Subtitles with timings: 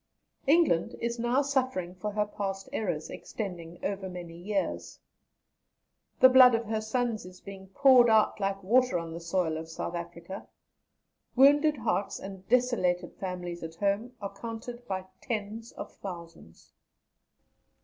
[0.47, 4.97] England is now suffering for her past errors, extending over many years.
[6.19, 9.69] The blood of her sons is being poured out like water on the soil of
[9.69, 10.47] South Africa.
[11.35, 16.73] Wounded hearts and desolated families at home are counted by tens of thousands.